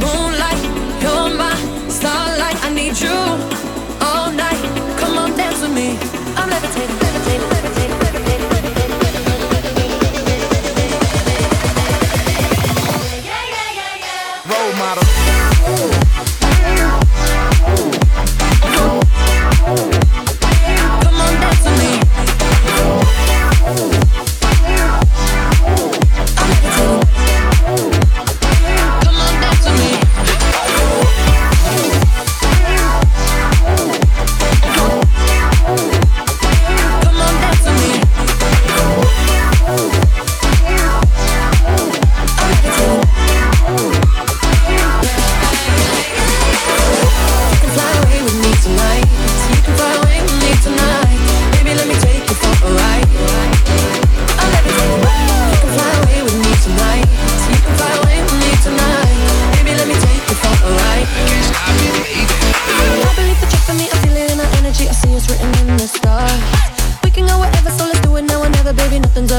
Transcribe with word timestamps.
moonlight, 0.00 0.62
you're 1.02 1.30
my 1.36 1.54
starlight. 1.88 2.56
I 2.64 2.70
need 2.72 2.98
you 2.98 3.75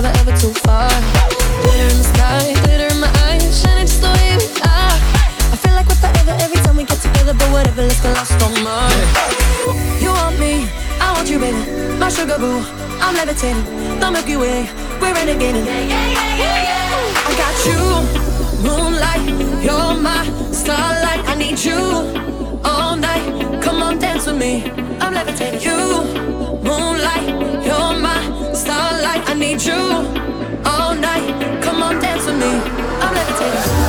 baby. 0.01 0.08
Ever, 0.08 0.32
ever 0.32 0.38
too 0.38 0.54
far. 0.66 0.89
Glitter 1.63 1.89
in 1.89 1.98
the 1.98 2.04
sky, 2.04 2.54
glitter 2.63 2.94
in 2.94 3.00
my 3.00 3.12
eyes, 3.25 3.62
shining 3.62 3.88
just 3.88 4.01
the 4.01 4.08
way 4.08 4.38
we 4.38 4.46
are. 4.62 4.96
I 5.51 5.58
feel 5.58 5.74
like 5.74 5.88
we're 5.88 5.96
forever 5.96 6.36
every 6.42 6.58
time 6.58 6.77
we 6.77 6.84
get 6.84 7.01
together, 7.01 7.34
but 7.34 7.51
whatever, 7.51 7.82
let's 7.82 8.01
get 8.01 8.13
lost 8.16 8.42
on 8.44 8.63
Mars. 8.63 8.94
You 10.01 10.10
want 10.10 10.39
me, 10.39 10.70
I 11.00 11.13
want 11.13 11.30
you, 11.30 11.39
baby. 11.39 11.98
My 11.98 12.10
sugar 12.10 12.38
boo, 12.38 12.63
I'm 13.01 13.16
levitating. 13.16 13.63
The 14.00 14.12
Milky 14.12 14.38
Way, 14.38 14.70
we're 15.01 15.13
renegading. 15.13 15.66
I 17.27 17.34
got 17.42 17.56
you, 17.66 17.82
moonlight, 18.62 19.25
you're 19.63 19.96
my 20.01 20.24
starlight. 20.51 21.22
I 21.27 21.36
need 21.36 21.60
you 21.60 22.62
all 22.63 22.96
night. 22.96 23.62
Come 23.63 23.82
on, 23.82 24.00
dance 24.00 24.27
with 24.27 24.38
me. 24.38 24.70
I'm 25.01 25.13
levitating. 25.13 25.62
You, 25.62 26.04
moonlight, 26.62 27.27
you're 27.66 28.00
my 28.00 28.37
I 29.25 29.33
need 29.33 29.62
you 29.63 29.74
all 30.65 30.95
night. 30.95 31.62
Come 31.63 31.81
on, 31.83 32.00
dance 32.00 32.25
with 32.25 32.38
me. 32.38 32.51
I'm 33.01 33.13
levitating. 33.13 33.88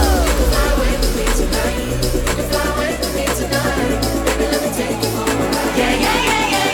Yeah, 5.76 5.94
yeah, 5.94 6.24
yeah, 6.24 6.48
yeah, 6.52 6.68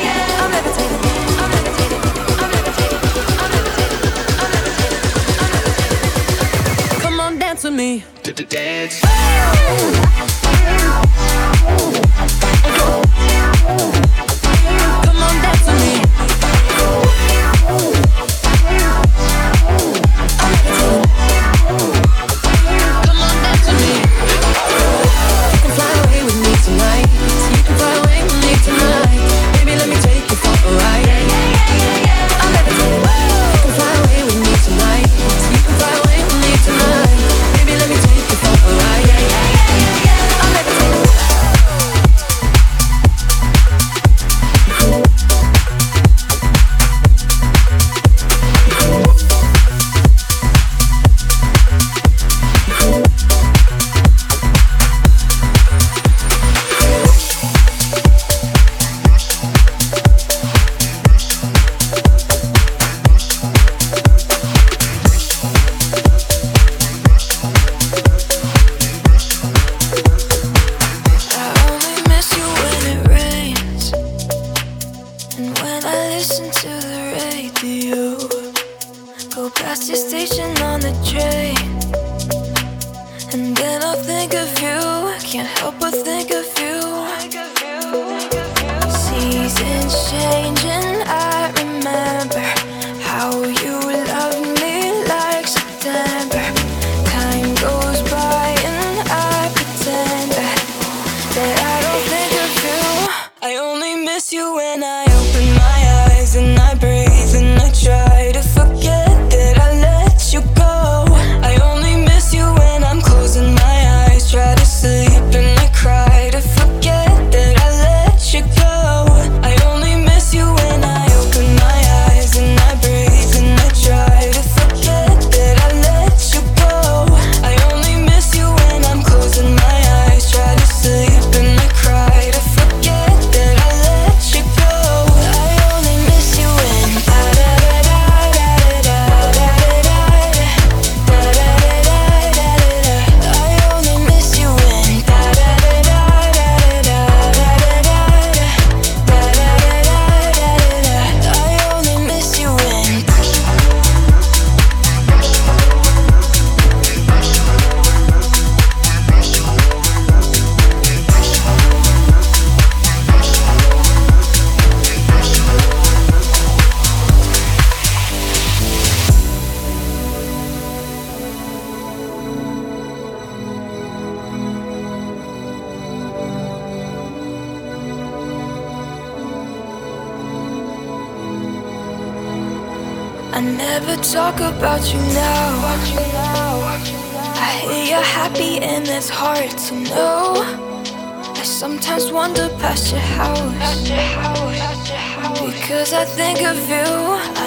think 196.14 196.42
of 196.42 196.56
you. 196.68 196.86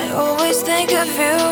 I 0.01 0.12
always 0.13 0.62
think 0.62 0.91
of 0.91 1.08
you. 1.08 1.46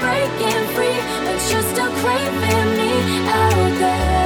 breaking 0.00 0.66
free, 0.74 1.00
but 1.24 1.40
you're 1.50 1.62
still 1.62 1.92
craving 2.00 2.76
me 2.76 2.92
out 3.28 3.78
there. 3.78 4.25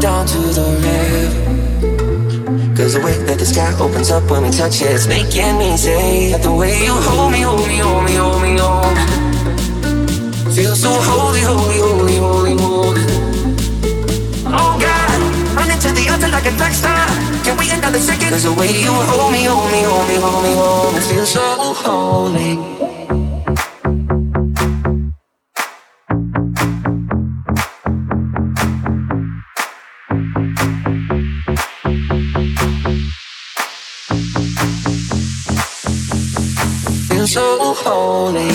down 0.00 0.26
to 0.26 0.38
the 0.38 0.64
river. 0.80 1.28
Cause 2.74 2.94
the 2.94 3.00
way 3.04 3.16
that 3.28 3.38
the 3.38 3.44
sky 3.44 3.70
opens 3.78 4.10
up 4.10 4.30
when 4.30 4.42
we 4.42 4.50
touch 4.50 4.80
it, 4.80 4.90
it's 4.92 5.06
making 5.06 5.58
me 5.58 5.76
say 5.76 6.32
that 6.32 6.42
the 6.42 6.52
way 6.52 6.84
you 6.84 6.94
hold 6.94 7.30
me, 7.32 7.42
hold 7.42 7.68
me, 7.68 7.76
hold 7.76 8.04
me, 8.04 8.14
hold 8.14 8.40
me, 8.40 8.56
hold 8.56 8.96
me. 8.96 9.04
Feel 10.56 10.74
so 10.74 10.88
holy, 10.88 11.40
holy, 11.40 11.78
holy, 11.84 12.16
holy, 12.16 12.54
holy. 12.56 13.04
Oh 14.48 14.72
God, 14.80 15.20
running 15.54 15.78
to 15.84 15.92
the 15.92 16.08
altar 16.08 16.28
like 16.32 16.46
a 16.46 16.56
track 16.56 16.72
star. 16.72 17.06
Can 17.44 17.58
we 17.58 17.70
end 17.70 17.84
on 17.84 17.92
the 17.92 18.00
second? 18.00 18.30
Cause 18.30 18.44
the 18.44 18.54
way 18.54 18.72
you 18.72 18.92
hold 18.92 19.32
me, 19.32 19.44
hold 19.44 19.70
me, 19.70 19.82
hold 19.84 20.08
me, 20.08 20.16
hold 20.16 20.42
me, 20.42 20.52
hold 20.54 20.94
me. 20.94 21.00
Feel 21.00 21.26
so 21.26 21.44
holy. 21.84 22.79
So 37.30 37.74
holy. 37.74 38.50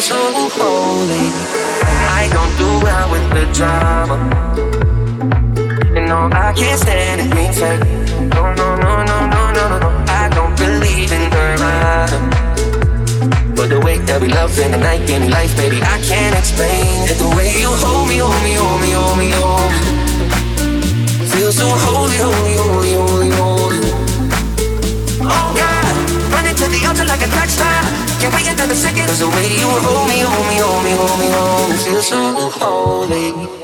So 0.00 0.48
holy. 0.50 1.30
I 2.10 2.28
don't 2.32 2.54
do 2.58 2.66
well 2.82 3.08
with 3.12 3.26
the 3.30 3.46
drama. 3.54 4.18
And 5.96 6.08
no, 6.08 6.28
I 6.32 6.52
can't 6.56 6.80
stand 6.80 7.20
it 7.20 7.32
being 7.36 8.01
But 14.12 14.18
the 14.18 14.26
way 14.26 14.28
that 14.28 14.36
we 14.36 14.40
love 14.44 14.58
in 14.58 14.72
the 14.72 14.78
night 14.78 15.06
gave 15.06 15.22
me 15.22 15.28
life, 15.28 15.56
baby. 15.56 15.80
I 15.80 15.96
can't 16.04 16.36
explain 16.36 17.08
it. 17.08 17.16
The 17.16 17.28
way 17.32 17.48
you 17.56 17.72
hold 17.80 18.08
me, 18.08 18.18
hold 18.20 18.36
me, 18.44 18.52
hold 18.60 18.80
me, 18.80 18.90
hold 18.92 19.16
me, 19.16 19.30
hold 19.32 19.72
me. 19.72 21.24
Feel 21.32 21.52
so 21.52 21.64
holy, 21.64 22.18
holy, 22.20 22.56
holy, 22.60 22.92
holy, 22.92 23.30
holy. 23.32 23.80
Oh 25.24 25.48
God, 25.56 25.94
running 26.28 26.56
to 26.60 26.66
the 26.68 26.80
altar 26.84 27.06
like 27.08 27.24
a 27.24 27.30
track 27.32 27.48
star. 27.48 27.80
Can't 28.20 28.34
wait 28.34 28.52
another 28.52 28.74
second. 28.76 29.06
Cause 29.08 29.20
the 29.20 29.28
way 29.32 29.48
you 29.48 29.68
hold 29.80 30.04
me, 30.08 30.20
hold 30.20 30.44
me, 30.44 30.56
hold 30.60 30.84
me, 30.84 30.92
hold 30.92 31.16
me, 31.16 31.28
hold 31.32 31.70
me. 31.70 31.76
Feel 31.80 32.02
so 32.02 32.20
holy. 32.60 33.61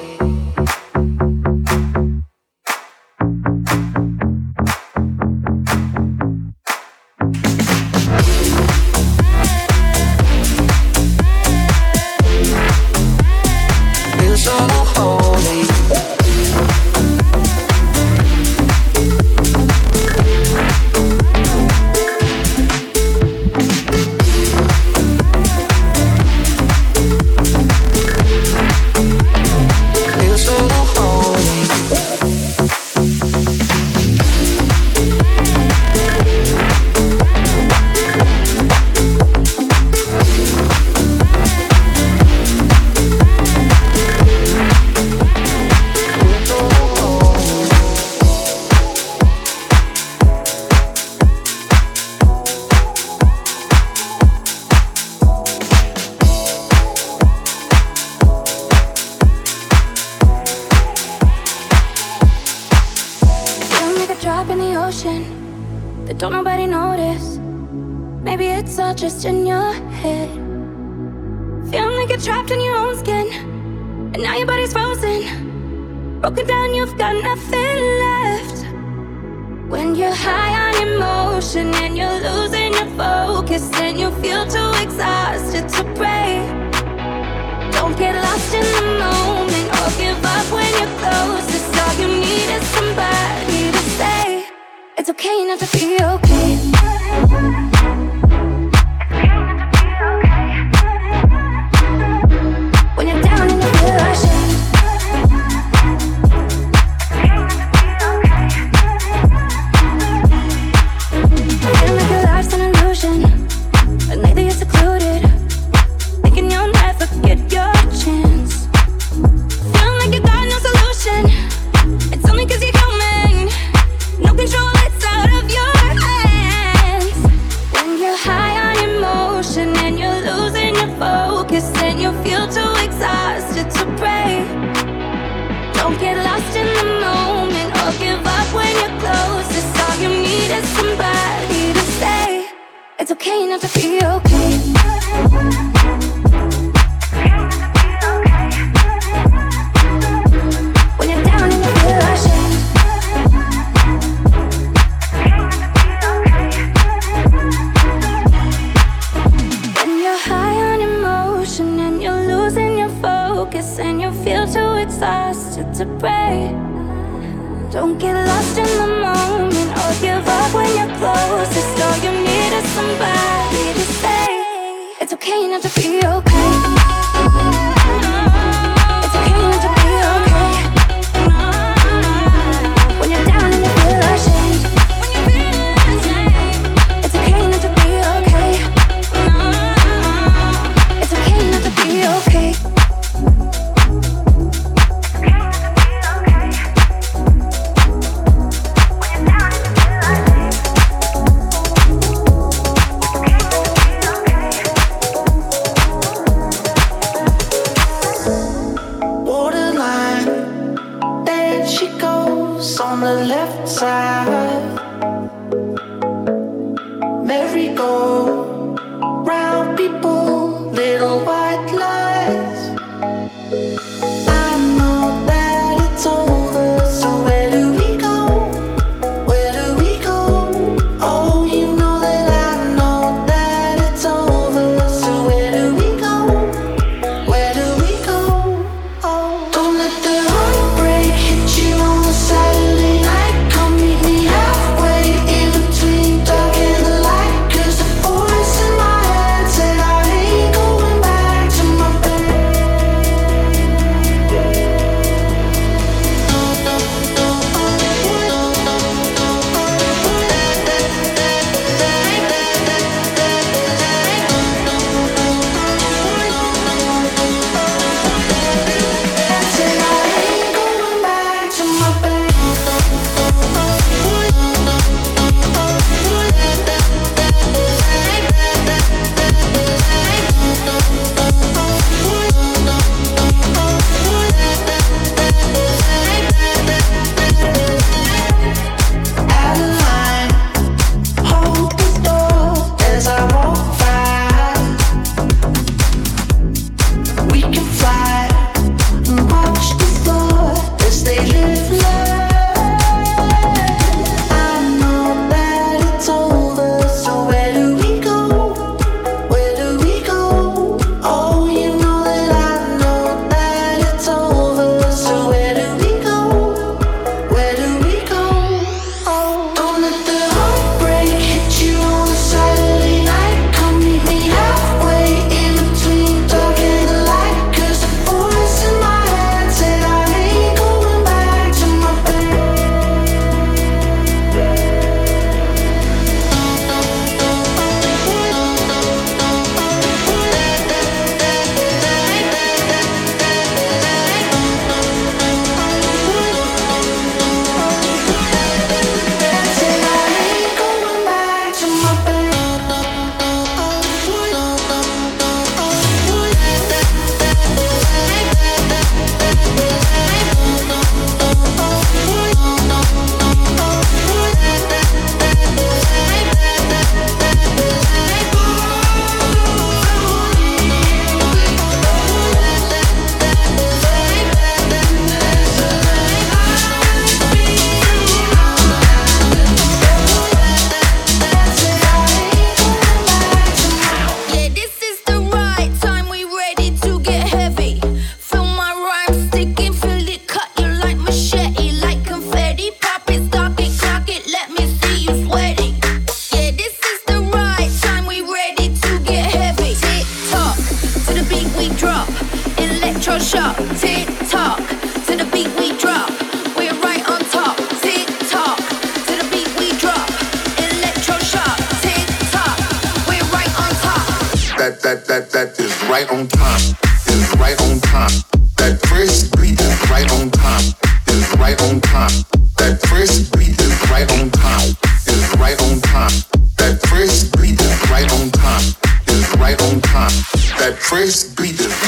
It's 143.10 143.12
okay 143.22 143.46
not 143.46 143.62
to 143.62 143.68
be 143.78 144.04
okay. 144.04 145.67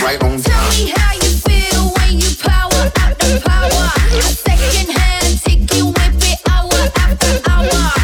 right 0.02 0.20
Tell 0.20 0.68
me 0.70 0.92
how 0.96 1.12
you 1.14 1.30
feel 1.46 1.92
when 1.98 2.20
you 2.20 2.28
power 2.38 2.90
up 3.02 3.18
the 3.18 3.40
power. 3.44 3.90
A 4.18 4.22
second 4.22 4.90
hand 4.90 5.40
ticket, 5.42 5.84
with 5.84 6.24
it 6.24 6.40
hour 6.48 6.90
after 6.96 7.50
hour. 7.50 7.99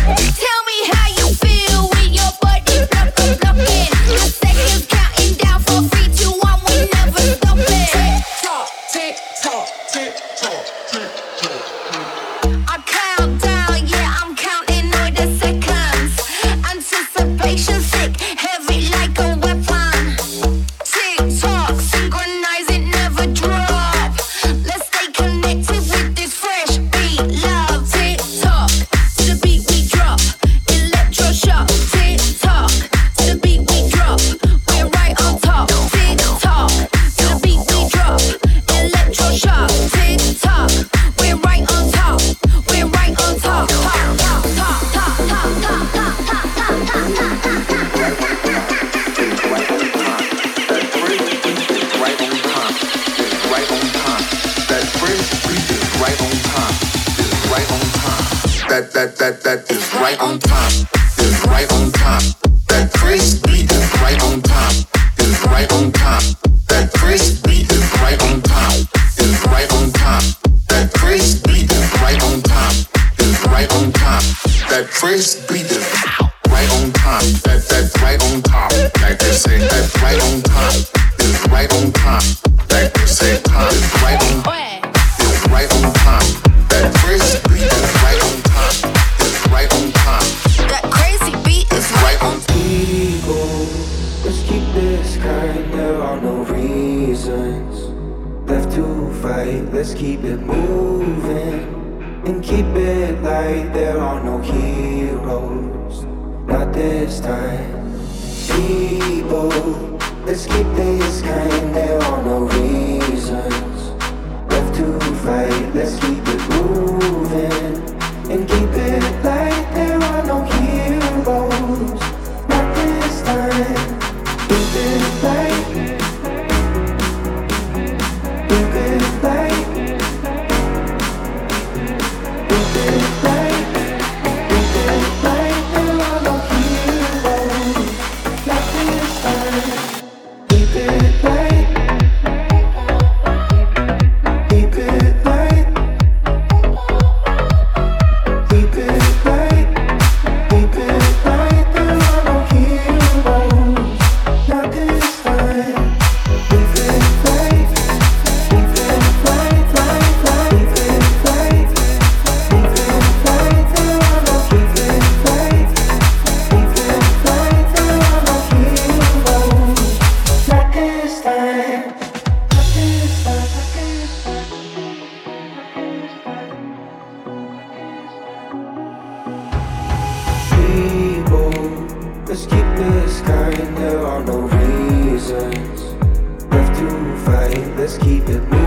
Let's 187.87 187.99
keep 187.99 188.29
it 188.29 188.41
moving 188.51 188.66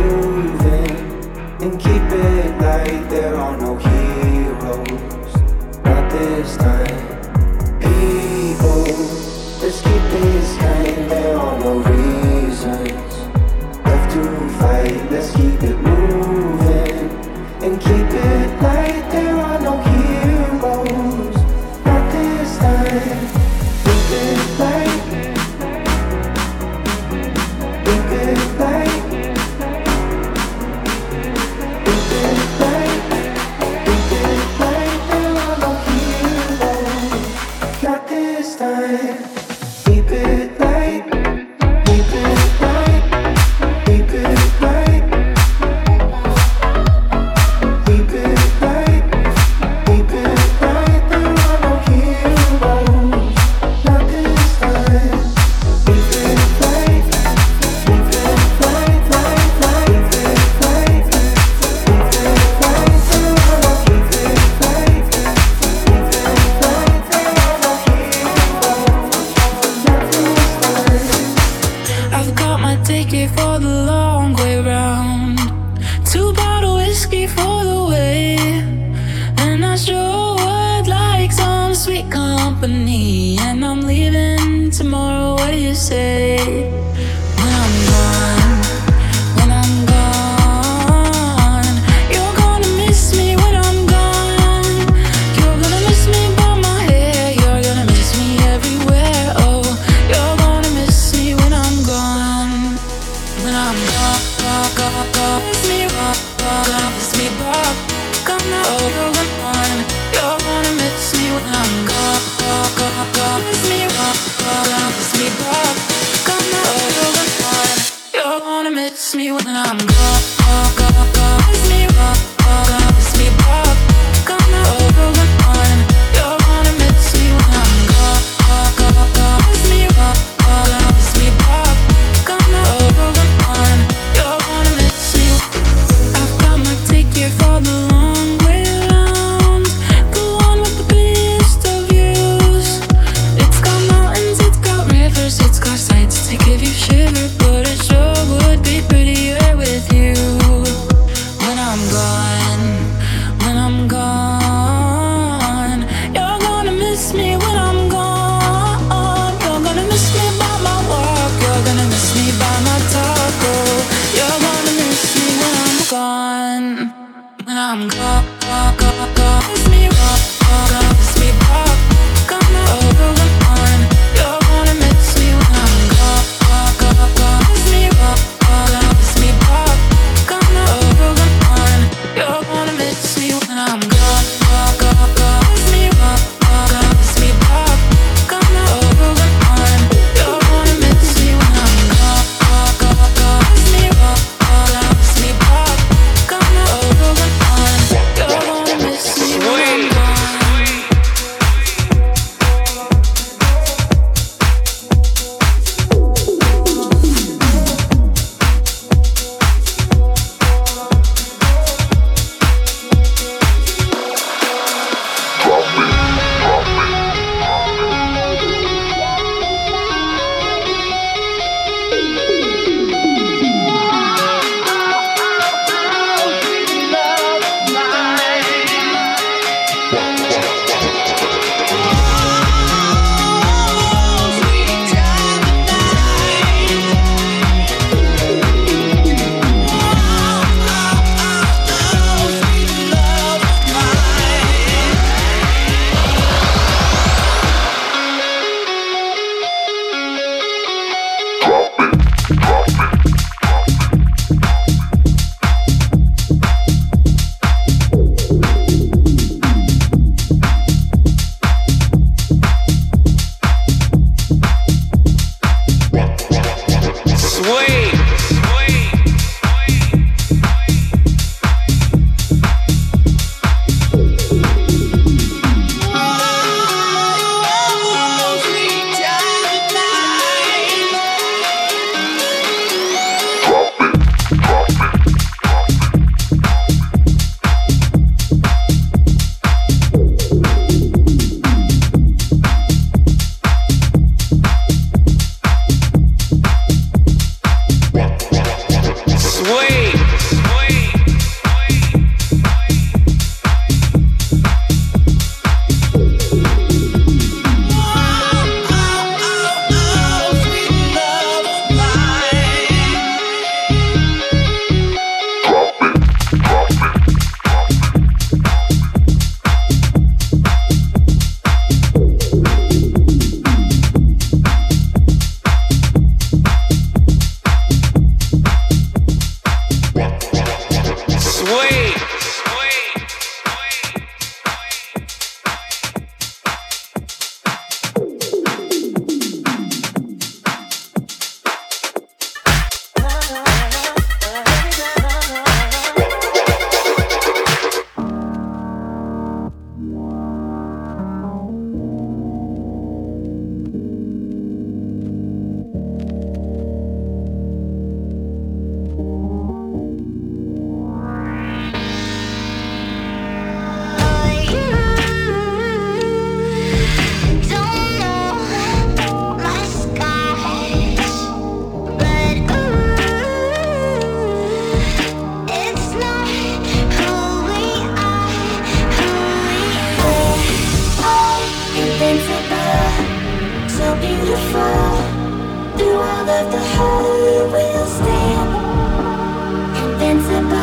Invincible, 389.82 390.60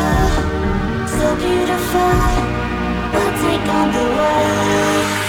so 1.07 1.35
beautiful, 1.35 2.13
we'll 3.13 3.33
take 3.43 3.67
on 3.67 3.87
the 3.91 4.05
world. 4.15 5.26